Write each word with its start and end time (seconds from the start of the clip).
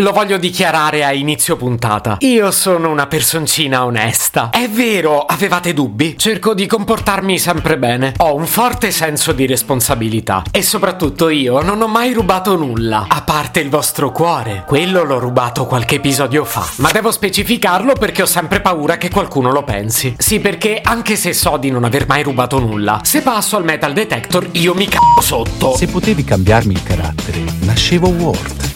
Lo 0.00 0.12
voglio 0.12 0.36
dichiarare 0.36 1.04
a 1.04 1.12
inizio 1.14 1.56
puntata. 1.56 2.18
Io 2.20 2.50
sono 2.50 2.90
una 2.90 3.06
personcina 3.06 3.86
onesta. 3.86 4.50
È 4.50 4.68
vero, 4.68 5.22
avevate 5.22 5.72
dubbi? 5.72 6.18
Cerco 6.18 6.52
di 6.52 6.66
comportarmi 6.66 7.38
sempre 7.38 7.78
bene. 7.78 8.12
Ho 8.18 8.34
un 8.34 8.44
forte 8.44 8.90
senso 8.90 9.32
di 9.32 9.46
responsabilità. 9.46 10.42
E 10.50 10.60
soprattutto 10.60 11.30
io 11.30 11.62
non 11.62 11.80
ho 11.80 11.88
mai 11.88 12.12
rubato 12.12 12.58
nulla. 12.58 13.06
A 13.08 13.22
parte 13.22 13.60
il 13.60 13.70
vostro 13.70 14.12
cuore. 14.12 14.64
Quello 14.66 15.02
l'ho 15.02 15.18
rubato 15.18 15.64
qualche 15.64 15.94
episodio 15.94 16.44
fa. 16.44 16.68
Ma 16.76 16.90
devo 16.92 17.10
specificarlo 17.10 17.94
perché 17.94 18.20
ho 18.20 18.26
sempre 18.26 18.60
paura 18.60 18.98
che 18.98 19.08
qualcuno 19.08 19.50
lo 19.50 19.62
pensi. 19.62 20.14
Sì, 20.18 20.40
perché 20.40 20.78
anche 20.84 21.16
se 21.16 21.32
so 21.32 21.56
di 21.56 21.70
non 21.70 21.84
aver 21.84 22.06
mai 22.06 22.22
rubato 22.22 22.58
nulla, 22.58 23.00
se 23.02 23.22
passo 23.22 23.56
al 23.56 23.64
metal 23.64 23.94
detector 23.94 24.46
io 24.52 24.74
mi 24.74 24.88
c***o 24.88 25.22
sotto. 25.22 25.74
Se 25.74 25.86
potevi 25.86 26.22
cambiarmi 26.22 26.74
il 26.74 26.82
carattere, 26.82 27.42
nascevo 27.60 28.08
Ward. 28.08 28.75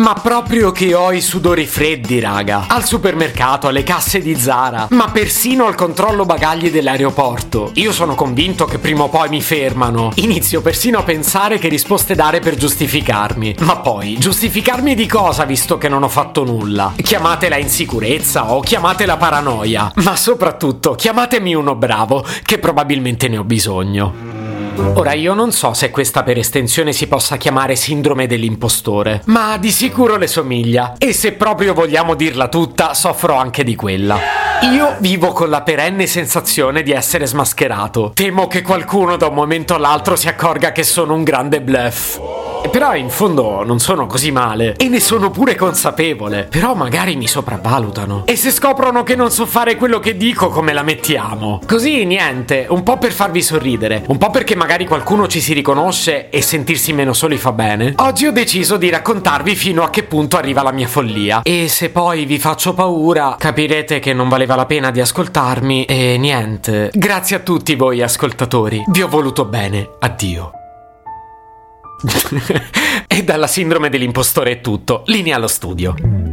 Ma 0.00 0.14
proprio 0.14 0.72
che 0.72 0.94
ho 0.94 1.12
i 1.12 1.20
sudori 1.20 1.66
freddi, 1.66 2.20
raga. 2.20 2.64
Al 2.68 2.86
supermercato, 2.86 3.68
alle 3.68 3.82
casse 3.82 4.22
di 4.22 4.34
Zara, 4.34 4.86
ma 4.92 5.10
persino 5.10 5.66
al 5.66 5.74
controllo 5.74 6.24
bagagli 6.24 6.70
dell'aeroporto. 6.70 7.70
Io 7.74 7.92
sono 7.92 8.14
convinto 8.14 8.64
che 8.64 8.78
prima 8.78 9.02
o 9.02 9.08
poi 9.10 9.28
mi 9.28 9.42
fermano. 9.42 10.12
Inizio 10.14 10.62
persino 10.62 11.00
a 11.00 11.02
pensare 11.02 11.58
che 11.58 11.68
risposte 11.68 12.14
dare 12.14 12.40
per 12.40 12.56
giustificarmi. 12.56 13.56
Ma 13.58 13.76
poi, 13.76 14.16
giustificarmi 14.18 14.94
di 14.94 15.06
cosa 15.06 15.44
visto 15.44 15.76
che 15.76 15.90
non 15.90 16.02
ho 16.02 16.08
fatto 16.08 16.44
nulla? 16.44 16.94
Chiamatela 16.96 17.58
insicurezza 17.58 18.52
o 18.52 18.60
chiamatela 18.60 19.18
paranoia. 19.18 19.92
Ma 19.96 20.16
soprattutto, 20.16 20.94
chiamatemi 20.94 21.54
uno 21.54 21.74
bravo, 21.74 22.24
che 22.42 22.56
probabilmente 22.58 23.28
ne 23.28 23.36
ho 23.36 23.44
bisogno. 23.44 24.29
Ora 24.94 25.12
io 25.12 25.34
non 25.34 25.52
so 25.52 25.72
se 25.74 25.90
questa 25.90 26.22
per 26.22 26.38
estensione 26.38 26.92
si 26.92 27.06
possa 27.06 27.36
chiamare 27.36 27.76
sindrome 27.76 28.26
dell'impostore, 28.26 29.22
ma 29.26 29.56
di 29.56 29.70
sicuro 29.70 30.16
le 30.16 30.26
somiglia. 30.26 30.94
E 30.98 31.12
se 31.12 31.32
proprio 31.32 31.74
vogliamo 31.74 32.14
dirla 32.14 32.48
tutta, 32.48 32.94
soffro 32.94 33.34
anche 33.34 33.64
di 33.64 33.74
quella. 33.74 34.18
Io 34.72 34.96
vivo 34.98 35.32
con 35.32 35.48
la 35.48 35.62
perenne 35.62 36.06
sensazione 36.06 36.82
di 36.82 36.92
essere 36.92 37.26
smascherato. 37.26 38.12
Temo 38.14 38.46
che 38.46 38.62
qualcuno 38.62 39.16
da 39.16 39.28
un 39.28 39.34
momento 39.34 39.74
all'altro 39.74 40.16
si 40.16 40.28
accorga 40.28 40.72
che 40.72 40.82
sono 40.82 41.14
un 41.14 41.24
grande 41.24 41.60
bluff. 41.60 42.39
Però 42.70 42.94
in 42.94 43.10
fondo 43.10 43.64
non 43.64 43.78
sono 43.78 44.06
così 44.06 44.30
male 44.30 44.74
e 44.76 44.88
ne 44.88 45.00
sono 45.00 45.30
pure 45.30 45.54
consapevole. 45.54 46.46
Però 46.50 46.74
magari 46.74 47.16
mi 47.16 47.26
sopravvalutano. 47.26 48.24
E 48.26 48.36
se 48.36 48.50
scoprono 48.50 49.02
che 49.02 49.16
non 49.16 49.30
so 49.30 49.46
fare 49.46 49.76
quello 49.76 49.98
che 49.98 50.16
dico, 50.16 50.48
come 50.48 50.72
la 50.72 50.82
mettiamo? 50.82 51.60
Così 51.66 52.04
niente, 52.04 52.66
un 52.68 52.82
po' 52.82 52.98
per 52.98 53.12
farvi 53.12 53.42
sorridere, 53.42 54.04
un 54.06 54.18
po' 54.18 54.30
perché 54.30 54.54
magari 54.54 54.86
qualcuno 54.86 55.26
ci 55.26 55.40
si 55.40 55.52
riconosce 55.52 56.30
e 56.30 56.42
sentirsi 56.42 56.92
meno 56.92 57.12
soli 57.12 57.36
fa 57.38 57.52
bene. 57.52 57.94
Oggi 57.96 58.26
ho 58.26 58.32
deciso 58.32 58.76
di 58.76 58.88
raccontarvi 58.88 59.54
fino 59.54 59.82
a 59.82 59.90
che 59.90 60.04
punto 60.04 60.36
arriva 60.36 60.62
la 60.62 60.72
mia 60.72 60.88
follia. 60.88 61.42
E 61.42 61.68
se 61.68 61.90
poi 61.90 62.24
vi 62.24 62.38
faccio 62.38 62.74
paura, 62.74 63.36
capirete 63.38 63.98
che 63.98 64.12
non 64.12 64.28
valeva 64.28 64.54
la 64.54 64.66
pena 64.66 64.90
di 64.90 65.00
ascoltarmi 65.00 65.84
e 65.84 66.16
niente. 66.18 66.90
Grazie 66.92 67.36
a 67.36 67.40
tutti 67.40 67.74
voi 67.74 68.02
ascoltatori. 68.02 68.82
Vi 68.86 69.02
ho 69.02 69.08
voluto 69.08 69.44
bene. 69.44 69.88
Addio. 70.00 70.59
e 73.06 73.24
dalla 73.24 73.46
sindrome 73.46 73.88
dell'impostore 73.88 74.52
è 74.52 74.60
tutto. 74.60 75.02
Linea 75.06 75.36
allo 75.36 75.48
studio. 75.48 76.29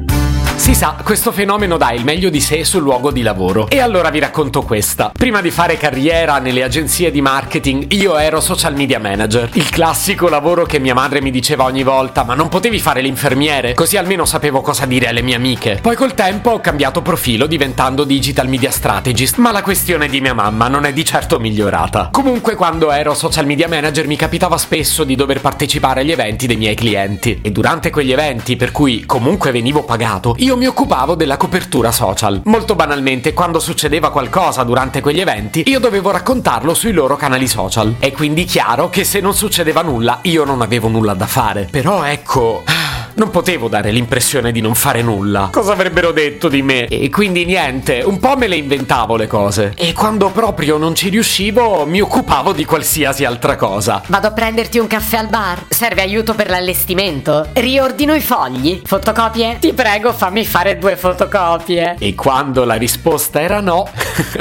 Si 0.57 0.73
sa, 0.73 0.97
questo 1.01 1.31
fenomeno 1.31 1.77
dà 1.77 1.91
il 1.91 2.03
meglio 2.03 2.29
di 2.29 2.41
sé 2.41 2.65
sul 2.65 2.81
luogo 2.81 3.11
di 3.11 3.21
lavoro. 3.21 3.69
E 3.69 3.79
allora 3.79 4.09
vi 4.09 4.19
racconto 4.19 4.63
questa. 4.63 5.11
Prima 5.15 5.39
di 5.39 5.51
fare 5.51 5.77
carriera 5.77 6.39
nelle 6.39 6.63
agenzie 6.63 7.11
di 7.11 7.21
marketing, 7.21 7.93
io 7.93 8.17
ero 8.17 8.41
social 8.41 8.75
media 8.75 8.99
manager. 8.99 9.49
Il 9.53 9.69
classico 9.69 10.27
lavoro 10.27 10.65
che 10.65 10.79
mia 10.79 10.95
madre 10.95 11.21
mi 11.21 11.29
diceva 11.29 11.63
ogni 11.63 11.83
volta, 11.83 12.23
ma 12.23 12.33
non 12.33 12.49
potevi 12.49 12.79
fare 12.79 13.01
l'infermiere? 13.01 13.75
Così 13.75 13.97
almeno 13.97 14.25
sapevo 14.25 14.61
cosa 14.61 14.85
dire 14.87 15.07
alle 15.07 15.21
mie 15.21 15.35
amiche. 15.35 15.79
Poi 15.79 15.95
col 15.95 16.15
tempo 16.15 16.49
ho 16.49 16.59
cambiato 16.59 17.03
profilo 17.03 17.45
diventando 17.45 18.03
digital 18.03 18.49
media 18.49 18.71
strategist, 18.71 19.37
ma 19.37 19.51
la 19.51 19.61
questione 19.61 20.09
di 20.09 20.19
mia 20.19 20.33
mamma 20.33 20.67
non 20.67 20.85
è 20.85 20.91
di 20.91 21.05
certo 21.05 21.39
migliorata. 21.39 22.09
Comunque 22.11 22.55
quando 22.55 22.91
ero 22.91 23.13
social 23.13 23.45
media 23.45 23.69
manager 23.69 24.07
mi 24.07 24.15
capitava 24.17 24.57
spesso 24.57 25.03
di 25.03 25.15
dover 25.15 25.39
partecipare 25.39 26.01
agli 26.01 26.11
eventi 26.11 26.47
dei 26.47 26.57
miei 26.57 26.75
clienti. 26.75 27.39
E 27.43 27.51
durante 27.51 27.91
quegli 27.91 28.11
eventi, 28.11 28.55
per 28.55 28.71
cui 28.71 29.05
comunque 29.05 29.51
venivo 29.51 29.83
pagato, 29.83 30.35
mi 30.55 30.67
occupavo 30.67 31.15
della 31.15 31.35
copertura 31.35 31.91
social. 31.91 32.41
Molto 32.45 32.75
banalmente, 32.75 33.33
quando 33.33 33.59
succedeva 33.59 34.11
qualcosa 34.11 34.63
durante 34.63 35.01
quegli 35.01 35.19
eventi, 35.19 35.63
io 35.67 35.79
dovevo 35.79 36.11
raccontarlo 36.11 36.73
sui 36.73 36.93
loro 36.93 37.15
canali 37.15 37.47
social. 37.47 37.95
È 37.99 38.11
quindi 38.11 38.45
chiaro 38.45 38.89
che 38.89 39.03
se 39.03 39.19
non 39.19 39.33
succedeva 39.33 39.81
nulla, 39.81 40.19
io 40.21 40.45
non 40.45 40.61
avevo 40.61 40.87
nulla 40.87 41.13
da 41.13 41.27
fare. 41.27 41.67
Però 41.69 42.03
ecco... 42.03 42.76
Non 43.17 43.31
potevo 43.31 43.67
dare 43.67 43.89
l'impressione 43.89 44.51
di 44.51 44.61
non 44.61 44.75
fare 44.75 45.01
nulla. 45.01 45.49
Cosa 45.51 45.71
avrebbero 45.71 46.11
detto 46.11 46.49
di 46.49 46.61
me? 46.61 46.85
E 46.85 47.09
quindi 47.09 47.45
niente, 47.45 48.03
un 48.05 48.19
po' 48.19 48.37
me 48.37 48.45
le 48.45 48.57
inventavo 48.57 49.15
le 49.15 49.25
cose. 49.25 49.73
E 49.75 49.91
quando 49.93 50.29
proprio 50.29 50.77
non 50.77 50.93
ci 50.93 51.09
riuscivo, 51.09 51.87
mi 51.87 51.99
occupavo 51.99 52.53
di 52.53 52.63
qualsiasi 52.63 53.25
altra 53.25 53.55
cosa. 53.55 54.03
Vado 54.05 54.27
a 54.27 54.31
prenderti 54.33 54.77
un 54.77 54.85
caffè 54.85 55.17
al 55.17 55.29
bar? 55.29 55.63
Serve 55.69 56.03
aiuto 56.03 56.35
per 56.35 56.51
l'allestimento? 56.51 57.49
Riordino 57.53 58.13
i 58.13 58.21
fogli? 58.21 58.81
Fotocopie? 58.85 59.57
Ti 59.61 59.73
prego, 59.73 60.13
fammi 60.13 60.45
fare 60.45 60.77
due 60.77 60.95
fotocopie. 60.95 61.95
E 61.97 62.13
quando 62.13 62.65
la 62.65 62.75
risposta 62.75 63.41
era 63.41 63.61
no, 63.61 63.89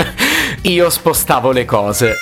io 0.60 0.90
spostavo 0.90 1.50
le 1.50 1.64
cose. 1.64 2.16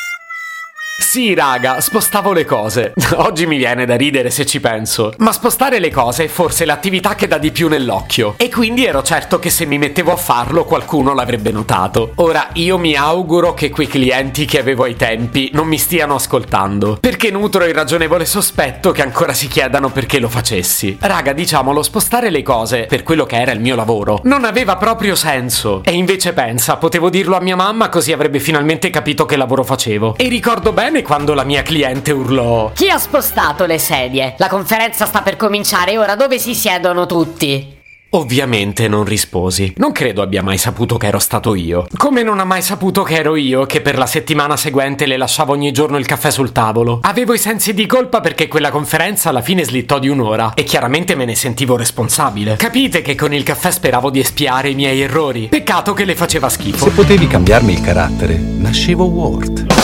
Sì, 0.97 1.35
raga, 1.35 1.81
spostavo 1.81 2.33
le 2.33 2.45
cose. 2.45 2.93
Oggi 3.17 3.47
mi 3.47 3.57
viene 3.57 3.85
da 3.85 3.97
ridere 3.97 4.31
se 4.31 4.47
ci 4.47 4.61
penso. 4.61 5.13
Ma 5.19 5.33
spostare 5.33 5.81
le 5.81 5.91
cose 5.91 6.25
è 6.25 6.29
forse 6.29 6.65
l'attività 6.65 7.17
che 7.17 7.27
dà 7.27 7.37
di 7.39 7.51
più 7.51 7.69
nell'occhio. 7.69 8.35
E 8.37 8.49
quindi 8.49 8.85
ero 8.85 9.03
certo 9.03 9.41
che 9.41 9.51
se 9.51 9.67
mi 9.67 9.77
mettevo 9.77 10.13
a 10.13 10.17
farlo 10.17 10.65
qualcuno 10.65 11.13
l'avrebbe 11.13 11.51
notato. 11.51 12.13
Ora, 12.17 12.49
io 12.55 12.79
mi 12.79 12.95
auguro 12.95 13.55
che 13.55 13.71
quei 13.71 13.89
clienti 13.89 14.45
che 14.45 14.61
avevo 14.61 14.85
ai 14.85 14.95
tempi 14.95 15.51
non 15.53 15.67
mi 15.67 15.79
stiano 15.79 16.15
ascoltando. 16.15 16.99
Perché 17.01 17.31
nutro 17.31 17.65
il 17.65 17.75
ragionevole 17.75 18.25
sospetto 18.25 18.93
che 18.93 19.03
ancora 19.03 19.33
si 19.33 19.49
chiedano 19.49 19.91
perché 19.91 20.21
lo 20.21 20.29
facessi. 20.29 20.97
Raga, 21.01 21.33
diciamolo, 21.33 21.83
spostare 21.83 22.31
le 22.31 22.43
cose, 22.43 22.87
per 22.87 23.03
quello 23.03 23.25
che 23.25 23.41
era 23.41 23.51
il 23.51 23.61
mio 23.61 23.75
lavoro, 23.75 24.21
non 24.25 24.45
aveva 24.45 24.77
proprio 24.77 25.17
senso. 25.17 25.83
E 25.85 25.93
invece 25.93 26.33
pensa, 26.33 26.77
potevo 26.77 27.11
dirlo 27.11 27.37
a 27.37 27.41
mia 27.41 27.57
mamma 27.57 27.89
così 27.89 28.13
avrebbe 28.13 28.39
finalmente 28.39 28.91
capito 28.91 29.27
che 29.27 29.37
lavoro 29.37 29.65
facevo. 29.65 30.15
E 30.17 30.29
ricordo 30.29 30.73
bene 30.85 31.01
quando 31.01 31.33
la 31.33 31.45
mia 31.45 31.63
cliente 31.63 32.11
urlò 32.11 32.73
Chi 32.73 32.91
ha 32.91 32.99
spostato 32.99 33.65
le 33.65 33.79
sedie? 33.79 34.35
La 34.37 34.49
conferenza 34.49 35.07
sta 35.07 35.23
per 35.23 35.37
cominciare, 35.37 35.97
ora 35.97 36.15
dove 36.15 36.39
si 36.39 36.55
siedono 36.55 37.07
tutti? 37.07 37.81
Ovviamente 38.11 38.87
non 38.87 39.05
risposi. 39.05 39.73
Non 39.79 39.91
credo 39.91 40.23
abbia 40.23 40.41
mai 40.41 40.57
saputo 40.57 40.97
che 40.97 41.09
ero 41.09 41.19
stato 41.19 41.57
io. 41.57 41.87
Come 41.97 42.23
non 42.23 42.39
ha 42.39 42.45
mai 42.45 42.63
saputo 42.63 43.03
che 43.03 43.17
ero 43.17 43.35
io 43.35 43.67
che 43.67 43.81
per 43.81 43.99
la 43.99 44.07
settimana 44.07 44.57
seguente 44.57 45.07
le 45.07 45.17
lasciavo 45.17 45.53
ogni 45.53 45.73
giorno 45.73 45.97
il 45.97 46.07
caffè 46.07 46.31
sul 46.31 46.53
tavolo. 46.53 47.01
Avevo 47.03 47.33
i 47.33 47.39
sensi 47.39 47.75
di 47.75 47.87
colpa 47.87 48.21
perché 48.21 48.47
quella 48.47 48.71
conferenza 48.71 49.31
alla 49.31 49.43
fine 49.43 49.65
slittò 49.65 49.99
di 49.99 50.09
un'ora 50.09 50.53
e 50.55 50.63
chiaramente 50.63 51.17
me 51.17 51.25
ne 51.25 51.35
sentivo 51.35 51.77
responsabile. 51.77 52.55
Capite 52.55 53.03
che 53.03 53.17
con 53.17 53.35
il 53.35 53.43
caffè 53.43 53.73
speravo 53.73 54.11
di 54.11 54.21
espiare 54.21 54.69
i 54.69 54.75
miei 54.77 55.01
errori. 55.01 55.49
Peccato 55.49 55.93
che 55.93 56.05
le 56.05 56.15
faceva 56.15 56.49
schifo. 56.49 56.85
Se 56.85 56.91
potevi 56.93 57.27
cambiarmi 57.27 57.73
il 57.73 57.81
carattere, 57.81 58.37
nascevo 58.37 59.07
Ward. 59.07 59.84